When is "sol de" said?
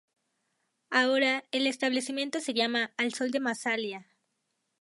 3.13-3.39